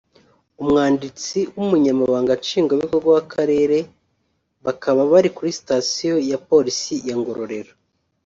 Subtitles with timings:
[0.61, 3.77] umwanditsi w’Umunyamabanga Nshingwabikorwa w’akarere
[4.65, 7.73] bakaba bari kuri sitasiyo ya polisi ya Ngororero